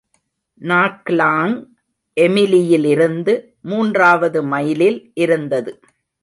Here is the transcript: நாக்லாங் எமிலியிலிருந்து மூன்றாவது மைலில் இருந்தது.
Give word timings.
நாக்லாங் 0.61 1.53
எமிலியிலிருந்து 2.17 3.33
மூன்றாவது 3.61 4.43
மைலில் 4.43 5.11
இருந்தது. 5.15 5.79